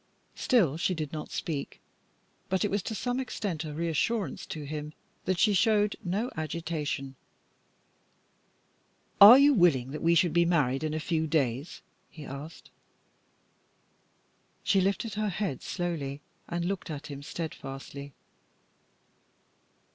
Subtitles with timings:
[0.33, 1.79] Still she did not speak,
[2.49, 4.93] but it was to some extent a reassurance to him
[5.25, 7.13] that she showed no agitation.
[9.21, 12.71] "Are you willing that we should be married in a few days?" he asked.
[14.63, 18.13] She lifted her head slowly, and looked at him steadfastly.